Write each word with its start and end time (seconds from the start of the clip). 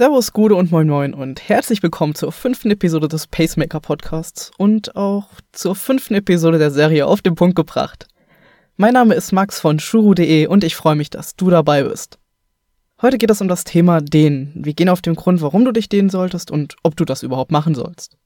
Servus, 0.00 0.32
Gude 0.32 0.54
und 0.54 0.70
Moin 0.70 0.88
Moin 0.88 1.12
und 1.12 1.46
herzlich 1.46 1.82
willkommen 1.82 2.14
zur 2.14 2.32
fünften 2.32 2.70
Episode 2.70 3.06
des 3.06 3.26
Pacemaker 3.26 3.80
Podcasts 3.80 4.50
und 4.56 4.96
auch 4.96 5.26
zur 5.52 5.76
fünften 5.76 6.14
Episode 6.14 6.56
der 6.56 6.70
Serie 6.70 7.06
auf 7.06 7.20
den 7.20 7.34
Punkt 7.34 7.54
gebracht. 7.54 8.08
Mein 8.78 8.94
Name 8.94 9.12
ist 9.12 9.30
Max 9.30 9.60
von 9.60 9.78
shuru.de 9.78 10.46
und 10.46 10.64
ich 10.64 10.74
freue 10.74 10.94
mich, 10.94 11.10
dass 11.10 11.36
du 11.36 11.50
dabei 11.50 11.82
bist. 11.82 12.18
Heute 13.02 13.18
geht 13.18 13.30
es 13.30 13.42
um 13.42 13.48
das 13.48 13.64
Thema 13.64 14.00
Dehnen. 14.00 14.54
Wir 14.54 14.72
gehen 14.72 14.88
auf 14.88 15.02
den 15.02 15.16
Grund, 15.16 15.42
warum 15.42 15.66
du 15.66 15.70
dich 15.70 15.90
dehnen 15.90 16.08
solltest 16.08 16.50
und 16.50 16.76
ob 16.82 16.96
du 16.96 17.04
das 17.04 17.22
überhaupt 17.22 17.52
machen 17.52 17.74
sollst. 17.74 18.16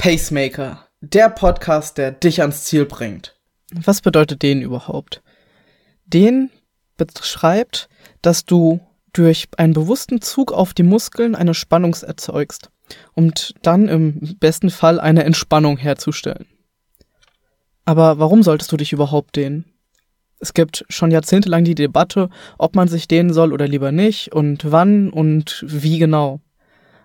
Pacemaker, 0.00 0.84
der 1.00 1.30
Podcast, 1.30 1.96
der 1.96 2.12
dich 2.12 2.42
ans 2.42 2.64
Ziel 2.64 2.84
bringt. 2.84 3.39
Was 3.72 4.00
bedeutet 4.00 4.42
den 4.42 4.62
überhaupt? 4.62 5.22
Den 6.06 6.50
beschreibt, 6.96 7.88
dass 8.20 8.44
du 8.44 8.80
durch 9.12 9.48
einen 9.56 9.72
bewussten 9.72 10.20
Zug 10.20 10.52
auf 10.52 10.74
die 10.74 10.82
Muskeln 10.82 11.34
eine 11.34 11.54
Spannung 11.54 11.94
erzeugst, 11.94 12.70
um 13.14 13.32
dann 13.62 13.88
im 13.88 14.36
besten 14.38 14.70
Fall 14.70 15.00
eine 15.00 15.24
Entspannung 15.24 15.76
herzustellen. 15.78 16.46
Aber 17.84 18.18
warum 18.18 18.42
solltest 18.42 18.70
du 18.70 18.76
dich 18.76 18.92
überhaupt 18.92 19.36
dehnen? 19.36 19.64
Es 20.38 20.54
gibt 20.54 20.84
schon 20.88 21.10
jahrzehntelang 21.10 21.64
die 21.64 21.74
Debatte, 21.74 22.30
ob 22.56 22.74
man 22.74 22.88
sich 22.88 23.08
dehnen 23.08 23.32
soll 23.32 23.52
oder 23.52 23.68
lieber 23.68 23.92
nicht 23.92 24.32
und 24.32 24.70
wann 24.70 25.10
und 25.10 25.64
wie 25.66 25.98
genau. 25.98 26.40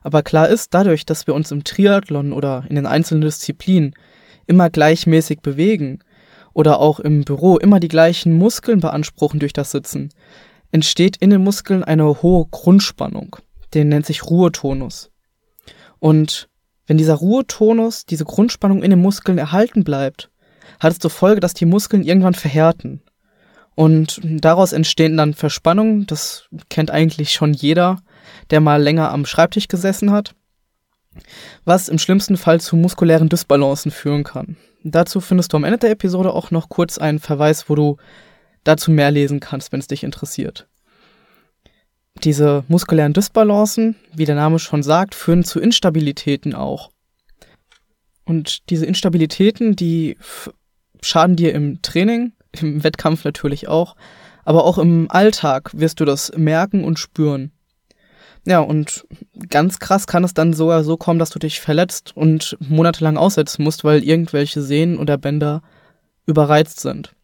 Aber 0.03 0.22
klar 0.22 0.47
ist, 0.47 0.73
dadurch, 0.73 1.05
dass 1.05 1.27
wir 1.27 1.34
uns 1.34 1.52
im 1.52 1.63
Triathlon 1.63 2.31
oder 2.31 2.63
in 2.70 2.75
den 2.75 2.86
einzelnen 2.86 3.22
Disziplinen 3.22 3.95
immer 4.45 4.70
gleichmäßig 4.70 5.41
bewegen, 5.41 6.00
oder 6.55 6.80
auch 6.80 7.00
im 7.00 7.26
Büro 7.26 7.58
immer 7.58 7.80
die 7.80 7.90
gleichen 7.90 8.36
Muskeln 8.38 8.80
beanspruchen 8.80 9.40
durch 9.40 9.54
das 9.54 9.72
Sitzen, 9.72 10.09
entsteht 10.72 11.18
in 11.18 11.30
den 11.30 11.44
Muskeln 11.44 11.84
eine 11.84 12.23
hohe 12.23 12.47
Grundspannung. 12.50 13.36
Den 13.73 13.89
nennt 13.89 14.06
sich 14.06 14.23
Ruhetonus. 14.23 15.12
Und 16.00 16.47
wenn 16.88 16.97
dieser 16.97 17.16
Ruhetonus, 17.16 18.06
diese 18.06 18.23
Grundspannung 18.23 18.84
in 18.84 18.89
den 18.89 19.02
Muskeln 19.02 19.38
erhalten 19.38 19.84
bleibt, 19.84 20.31
hat 20.80 20.94
es 20.94 21.00
zur 21.00 21.12
Folge, 21.12 21.42
dass 21.42 21.53
die 21.53 21.66
Muskeln 21.66 22.03
irgendwann 22.03 22.34
verhärten. 22.34 23.02
Und 23.75 24.22
daraus 24.23 24.72
entstehen 24.72 25.17
dann 25.17 25.34
Verspannungen, 25.34 26.06
das 26.06 26.47
kennt 26.69 26.90
eigentlich 26.90 27.34
schon 27.34 27.53
jeder, 27.53 27.97
der 28.50 28.62
mal 28.62 28.81
länger 28.81 29.12
am 29.12 29.25
Schreibtisch 29.25 29.67
gesessen 29.67 30.12
hat, 30.12 30.36
was 31.63 31.89
im 31.89 31.97
schlimmsten 31.97 32.38
Fall 32.38 32.59
zu 32.61 32.75
muskulären 32.75 33.30
Dysbalancen 33.30 33.91
führen 33.91 34.23
kann. 34.23 34.58
Dazu 34.83 35.19
findest 35.19 35.52
du 35.52 35.57
am 35.57 35.63
Ende 35.63 35.80
der 35.80 35.91
Episode 35.91 36.33
auch 36.33 36.52
noch 36.52 36.69
kurz 36.69 36.97
einen 36.97 37.19
Verweis, 37.19 37.69
wo 37.69 37.75
du 37.75 37.97
dazu 38.63 38.91
mehr 38.91 39.11
lesen 39.11 39.39
kannst, 39.39 39.72
wenn 39.72 39.80
es 39.80 39.88
dich 39.88 40.03
interessiert. 40.03 40.67
Diese 42.23 42.63
muskulären 42.67 43.13
Dysbalancen, 43.13 43.95
wie 44.13 44.25
der 44.25 44.35
Name 44.35 44.59
schon 44.59 44.83
sagt, 44.83 45.16
führen 45.16 45.44
zu 45.44 45.59
Instabilitäten 45.59 46.53
auch. 46.53 46.91
Und 48.25 48.69
diese 48.69 48.85
Instabilitäten, 48.85 49.75
die 49.75 50.17
schaden 51.02 51.35
dir 51.35 51.53
im 51.53 51.81
Training, 51.81 52.33
im 52.59 52.83
Wettkampf 52.83 53.23
natürlich 53.23 53.67
auch, 53.67 53.95
aber 54.44 54.63
auch 54.66 54.77
im 54.77 55.09
Alltag 55.09 55.72
wirst 55.73 56.00
du 56.00 56.05
das 56.05 56.31
merken 56.38 56.83
und 56.83 57.00
spüren. 57.00 57.52
Ja, 58.45 58.59
und 58.59 59.05
ganz 59.49 59.79
krass 59.79 60.05
kann 60.05 60.23
es 60.23 60.33
dann 60.33 60.53
sogar 60.53 60.83
so 60.83 60.97
kommen, 60.97 61.19
dass 61.19 61.31
du 61.31 61.39
dich 61.39 61.59
verletzt 61.59 62.15
und 62.15 62.57
monatelang 62.59 63.17
aussetzen 63.17 63.63
musst, 63.63 63.83
weil 63.83 64.03
irgendwelche 64.03 64.61
Sehnen 64.61 64.99
oder 64.99 65.17
Bänder 65.17 65.63
überreizt 66.27 66.79
sind. 66.79 67.16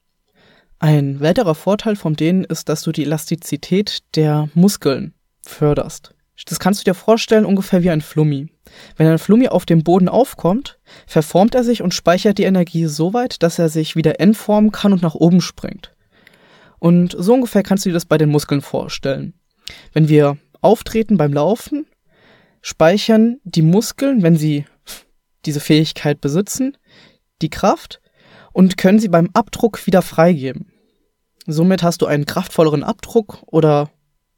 Ein 0.80 1.20
weiterer 1.20 1.54
Vorteil 1.54 1.96
vom 1.96 2.16
Dehnen 2.16 2.44
ist, 2.44 2.68
dass 2.68 2.82
du 2.82 2.92
die 2.92 3.04
Elastizität 3.04 4.00
der 4.16 4.50
Muskeln 4.56 5.14
förderst. 5.46 6.16
Das 6.48 6.60
kannst 6.60 6.80
du 6.80 6.86
dir 6.86 6.96
vorstellen 6.96 7.46
ungefähr 7.46 7.84
wie 7.84 7.92
ein 7.92 8.02
Flummi. 8.02 8.50
Wenn 8.98 9.06
ein 9.06 9.20
Flummi 9.20 9.48
auf 9.48 9.68
dem 9.68 9.84
Boden 9.84 10.10
aufkommt, 10.10 10.80
verformt 11.06 11.54
er 11.54 11.64
sich 11.64 11.84
und 11.84 11.94
speichert 11.94 12.40
die 12.40 12.46
Energie 12.46 12.88
so 12.88 13.14
weit, 13.14 13.44
dass 13.44 13.60
er 13.60 13.70
sich 13.70 13.96
wieder 13.96 14.20
entformen 14.20 14.72
kann 14.72 14.92
und 14.92 15.04
nach 15.04 15.14
oben 15.14 15.42
springt. 15.42 15.94
Und 16.80 17.16
so 17.16 17.36
ungefähr 17.36 17.62
kannst 17.62 17.86
du 17.86 17.90
dir 17.90 17.94
das 17.94 18.06
bei 18.06 18.18
den 18.18 18.30
Muskeln 18.30 18.62
vorstellen. 18.62 19.36
Wenn 19.94 20.10
wir 20.10 20.38
auftreten 20.62 21.18
beim 21.18 21.34
Laufen, 21.34 21.86
speichern 22.62 23.40
die 23.44 23.62
Muskeln, 23.62 24.24
wenn 24.24 24.36
sie 24.36 24.66
diese 25.46 25.60
Fähigkeit 25.60 26.22
besitzen, 26.22 26.78
die 27.42 27.50
Kraft 27.50 28.02
und 28.54 28.78
können 28.78 29.00
sie 29.00 29.10
beim 29.10 29.30
Abdruck 29.34 29.86
wieder 29.88 30.02
freigeben. 30.02 30.72
Somit 31.48 31.82
hast 31.82 32.02
du 32.02 32.06
einen 32.06 32.26
kraftvolleren 32.26 32.84
Abdruck 32.84 33.44
oder 33.48 33.90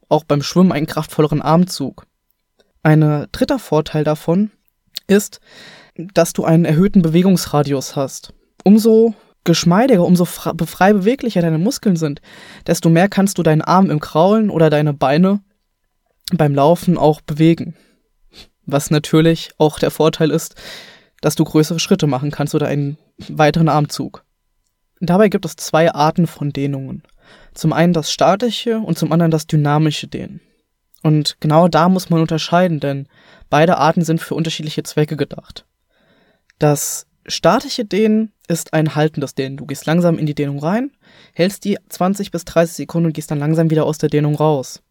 auch 0.07 0.23
beim 0.23 0.41
Schwimmen 0.41 0.71
einen 0.71 0.87
kraftvolleren 0.87 1.41
Armzug. 1.41 2.05
Ein 2.81 3.27
dritter 3.31 3.59
Vorteil 3.59 4.03
davon 4.03 4.51
ist, 5.07 5.39
dass 5.95 6.33
du 6.33 6.45
einen 6.45 6.65
erhöhten 6.65 7.01
Bewegungsradius 7.01 7.95
hast. 7.95 8.33
Umso 8.63 9.13
geschmeidiger, 9.43 10.05
umso 10.05 10.25
frei 10.25 10.93
beweglicher 10.93 11.41
deine 11.41 11.57
Muskeln 11.57 11.97
sind, 11.97 12.21
desto 12.65 12.89
mehr 12.89 13.09
kannst 13.09 13.37
du 13.37 13.43
deinen 13.43 13.61
Arm 13.61 13.89
im 13.89 13.99
Kraulen 13.99 14.49
oder 14.49 14.69
deine 14.69 14.93
Beine 14.93 15.41
beim 16.31 16.55
Laufen 16.55 16.97
auch 16.97 17.21
bewegen. 17.21 17.75
Was 18.65 18.91
natürlich 18.91 19.51
auch 19.57 19.79
der 19.79 19.91
Vorteil 19.91 20.31
ist, 20.31 20.55
dass 21.21 21.35
du 21.35 21.43
größere 21.43 21.79
Schritte 21.79 22.07
machen 22.07 22.31
kannst 22.31 22.55
oder 22.55 22.67
einen 22.67 22.97
weiteren 23.29 23.69
Armzug. 23.69 24.23
Dabei 24.99 25.29
gibt 25.29 25.45
es 25.45 25.55
zwei 25.55 25.93
Arten 25.93 26.27
von 26.27 26.51
Dehnungen. 26.51 27.03
Zum 27.53 27.73
einen 27.73 27.93
das 27.93 28.11
statische 28.11 28.79
und 28.79 28.97
zum 28.97 29.11
anderen 29.11 29.31
das 29.31 29.47
dynamische 29.47 30.07
Dehnen. 30.07 30.41
Und 31.01 31.37
genau 31.41 31.67
da 31.67 31.89
muss 31.89 32.09
man 32.09 32.21
unterscheiden, 32.21 32.79
denn 32.79 33.07
beide 33.49 33.77
Arten 33.77 34.03
sind 34.03 34.21
für 34.21 34.35
unterschiedliche 34.35 34.83
Zwecke 34.83 35.17
gedacht. 35.17 35.65
Das 36.59 37.05
statische 37.25 37.85
Dehnen 37.85 38.31
ist 38.47 38.73
ein 38.73 38.95
haltendes 38.95 39.35
Dehnen. 39.35 39.57
Du 39.57 39.65
gehst 39.65 39.85
langsam 39.85 40.17
in 40.17 40.25
die 40.25 40.35
Dehnung 40.35 40.59
rein, 40.59 40.91
hältst 41.33 41.65
die 41.65 41.77
20 41.89 42.31
bis 42.31 42.45
30 42.45 42.75
Sekunden 42.75 43.07
und 43.07 43.13
gehst 43.13 43.31
dann 43.31 43.39
langsam 43.39 43.69
wieder 43.69 43.85
aus 43.85 43.97
der 43.97 44.09
Dehnung 44.09 44.35
raus. 44.35 44.81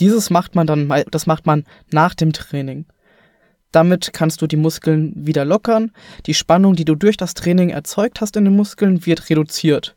Dieses 0.00 0.30
macht 0.30 0.54
man 0.54 0.66
dann, 0.66 0.92
das 1.10 1.26
macht 1.26 1.46
man 1.46 1.64
nach 1.90 2.14
dem 2.14 2.32
Training. 2.32 2.86
Damit 3.72 4.12
kannst 4.12 4.40
du 4.40 4.46
die 4.46 4.56
Muskeln 4.56 5.12
wieder 5.26 5.44
lockern. 5.44 5.90
Die 6.26 6.34
Spannung, 6.34 6.76
die 6.76 6.84
du 6.84 6.94
durch 6.94 7.16
das 7.16 7.34
Training 7.34 7.70
erzeugt 7.70 8.20
hast 8.20 8.36
in 8.36 8.44
den 8.44 8.54
Muskeln, 8.54 9.04
wird 9.04 9.28
reduziert. 9.30 9.96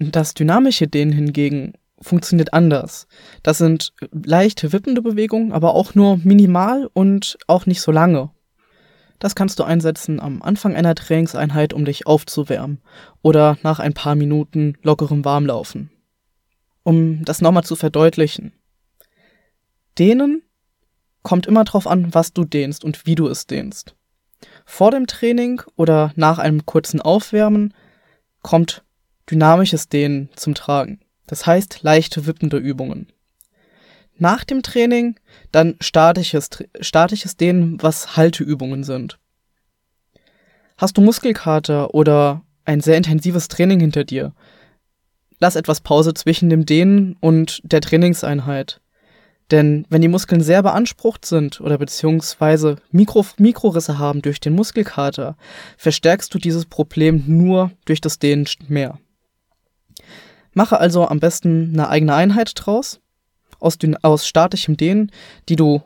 Das 0.00 0.34
dynamische 0.34 0.88
Dehnen 0.88 1.12
hingegen 1.12 1.74
funktioniert 2.00 2.52
anders. 2.52 3.06
Das 3.44 3.58
sind 3.58 3.92
leichte 4.10 4.72
wippende 4.72 5.00
Bewegungen, 5.00 5.52
aber 5.52 5.74
auch 5.74 5.94
nur 5.94 6.18
minimal 6.24 6.90
und 6.92 7.38
auch 7.46 7.66
nicht 7.66 7.80
so 7.80 7.92
lange. 7.92 8.30
Das 9.20 9.36
kannst 9.36 9.60
du 9.60 9.62
einsetzen 9.62 10.18
am 10.18 10.42
Anfang 10.42 10.74
einer 10.74 10.96
Trainingseinheit, 10.96 11.72
um 11.72 11.84
dich 11.84 12.08
aufzuwärmen 12.08 12.80
oder 13.22 13.58
nach 13.62 13.78
ein 13.78 13.94
paar 13.94 14.16
Minuten 14.16 14.76
lockerem 14.82 15.24
Warmlaufen 15.24 15.93
um 16.84 17.24
das 17.24 17.40
nochmal 17.40 17.64
zu 17.64 17.74
verdeutlichen. 17.74 18.52
Dehnen 19.98 20.42
kommt 21.22 21.46
immer 21.46 21.64
darauf 21.64 21.86
an, 21.86 22.14
was 22.14 22.32
du 22.32 22.44
dehnst 22.44 22.84
und 22.84 23.06
wie 23.06 23.16
du 23.16 23.26
es 23.26 23.46
dehnst. 23.46 23.96
Vor 24.64 24.90
dem 24.90 25.06
Training 25.06 25.62
oder 25.76 26.12
nach 26.16 26.38
einem 26.38 26.66
kurzen 26.66 27.00
Aufwärmen 27.00 27.74
kommt 28.42 28.84
dynamisches 29.30 29.88
Dehnen 29.88 30.28
zum 30.36 30.54
Tragen. 30.54 31.00
Das 31.26 31.46
heißt 31.46 31.82
leichte 31.82 32.26
wippende 32.26 32.58
Übungen. 32.58 33.08
Nach 34.16 34.44
dem 34.44 34.62
Training 34.62 35.18
dann 35.50 35.76
statisches, 35.80 36.50
statisches 36.80 37.36
Dehnen, 37.36 37.82
was 37.82 38.16
Halteübungen 38.16 38.84
sind. 38.84 39.18
Hast 40.76 40.96
du 40.96 41.00
Muskelkater 41.00 41.94
oder 41.94 42.42
ein 42.64 42.80
sehr 42.80 42.96
intensives 42.96 43.48
Training 43.48 43.80
hinter 43.80 44.04
dir, 44.04 44.34
lass 45.40 45.56
etwas 45.56 45.80
Pause 45.80 46.14
zwischen 46.14 46.50
dem 46.50 46.66
Dehnen 46.66 47.16
und 47.20 47.60
der 47.64 47.80
Trainingseinheit. 47.80 48.80
Denn 49.50 49.86
wenn 49.90 50.00
die 50.00 50.08
Muskeln 50.08 50.40
sehr 50.40 50.62
beansprucht 50.62 51.26
sind 51.26 51.60
oder 51.60 51.76
beziehungsweise 51.76 52.76
Mikro 52.90 53.26
Mikrorisse 53.36 53.98
haben 53.98 54.22
durch 54.22 54.40
den 54.40 54.54
Muskelkater, 54.54 55.36
verstärkst 55.76 56.32
du 56.32 56.38
dieses 56.38 56.64
Problem 56.64 57.24
nur 57.26 57.70
durch 57.84 58.00
das 58.00 58.18
Dehnen 58.18 58.46
mehr. 58.68 58.98
Mache 60.54 60.78
also 60.78 61.06
am 61.08 61.20
besten 61.20 61.70
eine 61.74 61.88
eigene 61.88 62.14
Einheit 62.14 62.52
draus, 62.54 63.00
aus, 63.60 63.76
aus 64.02 64.26
statischem 64.26 64.76
Dehnen, 64.76 65.10
die 65.48 65.56
du 65.56 65.82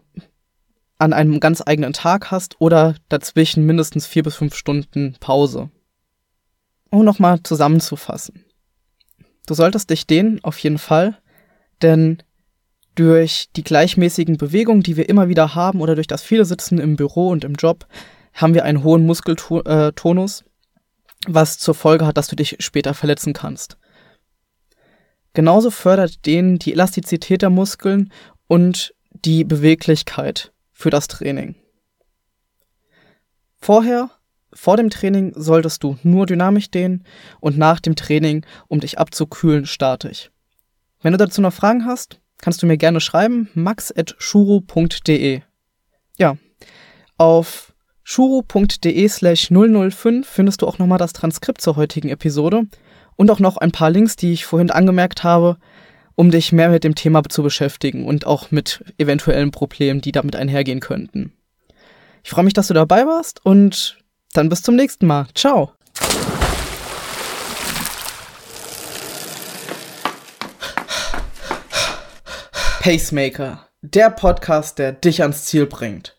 an 0.98 1.12
einem 1.12 1.40
ganz 1.40 1.62
eigenen 1.64 1.92
Tag 1.92 2.30
hast 2.30 2.60
oder 2.60 2.94
dazwischen 3.08 3.66
mindestens 3.66 4.06
vier 4.06 4.22
bis 4.22 4.34
fünf 4.34 4.54
Stunden 4.54 5.16
Pause. 5.20 5.70
Um 6.90 7.04
nochmal 7.04 7.42
zusammenzufassen. 7.42 8.44
Du 9.48 9.54
solltest 9.54 9.88
dich 9.88 10.06
dehnen, 10.06 10.44
auf 10.44 10.58
jeden 10.58 10.76
Fall, 10.76 11.16
denn 11.80 12.22
durch 12.94 13.48
die 13.56 13.64
gleichmäßigen 13.64 14.36
Bewegungen, 14.36 14.82
die 14.82 14.98
wir 14.98 15.08
immer 15.08 15.28
wieder 15.28 15.54
haben 15.54 15.80
oder 15.80 15.94
durch 15.94 16.06
das 16.06 16.22
viele 16.22 16.44
Sitzen 16.44 16.78
im 16.78 16.96
Büro 16.96 17.30
und 17.30 17.44
im 17.44 17.54
Job, 17.54 17.86
haben 18.34 18.52
wir 18.52 18.64
einen 18.64 18.84
hohen 18.84 19.06
Muskeltonus. 19.06 20.44
was 21.26 21.58
zur 21.58 21.74
Folge 21.74 22.06
hat, 22.06 22.18
dass 22.18 22.28
du 22.28 22.36
dich 22.36 22.56
später 22.60 22.92
verletzen 22.92 23.32
kannst. 23.32 23.78
Genauso 25.32 25.70
fördert 25.70 26.26
den 26.26 26.58
die 26.58 26.72
Elastizität 26.72 27.40
der 27.40 27.50
Muskeln 27.50 28.12
und 28.46 28.94
die 29.12 29.44
Beweglichkeit 29.44 30.52
für 30.70 30.90
das 30.90 31.08
Training. 31.08 31.56
Vorher, 33.56 34.10
vor 34.52 34.76
dem 34.76 34.90
Training 34.90 35.32
solltest 35.36 35.82
du 35.82 35.98
nur 36.02 36.26
dynamisch 36.26 36.70
dehnen 36.70 37.04
und 37.40 37.58
nach 37.58 37.80
dem 37.80 37.96
Training, 37.96 38.44
um 38.68 38.80
dich 38.80 38.98
abzukühlen, 38.98 39.66
statisch. 39.66 40.30
Wenn 41.02 41.12
du 41.12 41.18
dazu 41.18 41.40
noch 41.40 41.52
Fragen 41.52 41.84
hast, 41.84 42.20
kannst 42.38 42.62
du 42.62 42.66
mir 42.66 42.76
gerne 42.76 43.00
schreiben, 43.00 43.48
max.shuro.de. 43.54 45.42
Ja, 46.18 46.36
auf 47.16 47.74
shuro.de 48.02 49.08
slash 49.08 49.50
005 49.50 50.26
findest 50.26 50.62
du 50.62 50.66
auch 50.66 50.78
nochmal 50.78 50.98
das 50.98 51.12
Transkript 51.12 51.60
zur 51.60 51.76
heutigen 51.76 52.08
Episode 52.08 52.64
und 53.16 53.30
auch 53.30 53.40
noch 53.40 53.58
ein 53.58 53.72
paar 53.72 53.90
Links, 53.90 54.16
die 54.16 54.32
ich 54.32 54.46
vorhin 54.46 54.70
angemerkt 54.70 55.24
habe, 55.24 55.58
um 56.14 56.30
dich 56.30 56.52
mehr 56.52 56.70
mit 56.70 56.84
dem 56.84 56.94
Thema 56.94 57.22
zu 57.28 57.42
beschäftigen 57.42 58.06
und 58.06 58.26
auch 58.26 58.50
mit 58.50 58.82
eventuellen 58.98 59.50
Problemen, 59.50 60.00
die 60.00 60.12
damit 60.12 60.36
einhergehen 60.36 60.80
könnten. 60.80 61.32
Ich 62.24 62.30
freue 62.30 62.44
mich, 62.44 62.54
dass 62.54 62.68
du 62.68 62.74
dabei 62.74 63.06
warst 63.06 63.44
und 63.44 63.98
dann 64.38 64.48
bis 64.48 64.62
zum 64.62 64.76
nächsten 64.76 65.06
Mal. 65.06 65.26
Ciao. 65.34 65.72
Pacemaker, 72.80 73.66
der 73.82 74.08
Podcast, 74.10 74.78
der 74.78 74.92
dich 74.92 75.20
ans 75.20 75.44
Ziel 75.44 75.66
bringt. 75.66 76.16